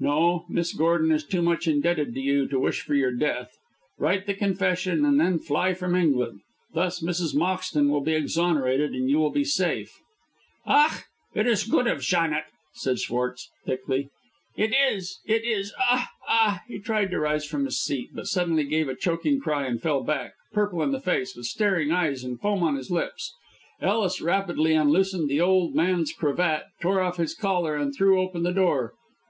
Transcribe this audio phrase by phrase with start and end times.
[0.00, 3.56] "No; Miss Gordon is too much indebted to you to wish for your death.
[3.98, 6.42] Write the confession, and then fly from England.
[6.74, 7.34] Thus Mrs.
[7.34, 9.90] Moxton will be exonerated, and you will be safe."
[10.66, 11.04] "Ach!
[11.34, 14.10] it is goot of Chanet," said Schwartz, thickly;
[14.58, 18.64] "it is it is ah ah!" He tried to rise from his seat, but suddenly
[18.64, 22.38] gave a choking cry, and fell back, purple in the face, with staring eyes and
[22.38, 23.32] foam on his lips.
[23.80, 28.52] Ellis rapidly unloosened the old man's cravat, tore off his collar, and threw open the
[28.52, 28.92] door.